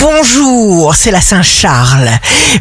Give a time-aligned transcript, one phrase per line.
[0.00, 2.08] Bonjour, c'est la Saint-Charles.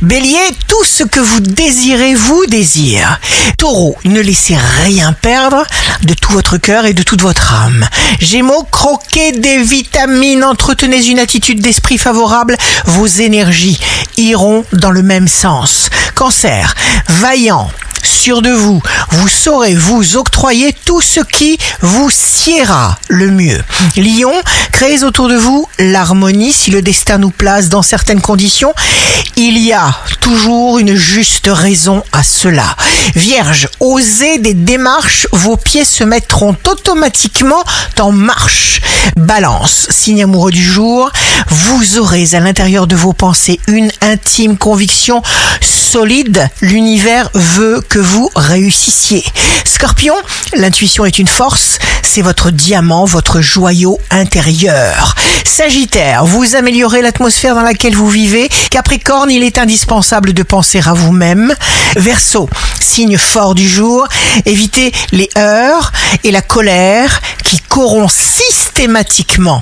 [0.02, 3.18] Bélier, tout ce que vous désirez vous désire.
[3.58, 5.66] Taureau, ne laissez rien perdre
[6.04, 7.88] de tout votre cœur et de toute votre âme.
[8.20, 13.80] Gémeaux, croquez des vitamines, entretenez une attitude d'esprit favorable, vos énergies
[14.18, 15.90] iront dans le même sens.
[16.16, 16.76] Cancer,
[17.08, 17.70] vaillant,
[18.20, 18.82] de vous,
[19.12, 23.64] vous saurez vous octroyer tout ce qui vous siera le mieux.
[23.96, 24.34] Lion,
[24.74, 28.74] créez autour de vous l'harmonie si le destin nous place dans certaines conditions.
[29.38, 32.76] Il y a toujours une juste raison à cela.
[33.16, 37.64] Vierge, osez des démarches, vos pieds se mettront automatiquement
[38.00, 38.82] en marche.
[39.16, 41.10] Balance, signe amoureux du jour,
[41.48, 45.24] vous aurez à l'intérieur de vos pensées une intime conviction
[45.90, 46.48] solide.
[46.62, 49.24] L'univers veut que vous réussissiez.
[49.66, 50.14] Scorpion,
[50.54, 55.14] l'intuition est une force, c'est votre diamant, votre joyau intérieur.
[55.46, 58.50] Sagittaire, vous améliorez l'atmosphère dans laquelle vous vivez.
[58.72, 61.54] Capricorne, il est indispensable de penser à vous-même.
[61.98, 64.08] Verseau, signe fort du jour,
[64.48, 65.92] évitez les heurts
[66.24, 69.62] et la colère qui corrompt systématiquement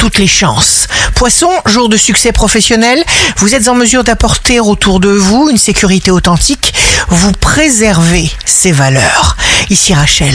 [0.00, 0.86] toutes les chances.
[1.14, 3.04] Poisson, jour de succès professionnel,
[3.36, 6.72] vous êtes en mesure d'apporter autour de vous une sécurité authentique,
[7.08, 9.36] vous préservez ces valeurs.
[9.68, 10.34] Ici Rachel,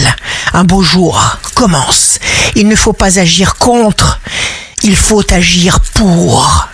[0.54, 2.20] un beau jour commence.
[2.56, 4.20] Il ne faut pas agir contre,
[4.84, 6.68] il faut agir pour.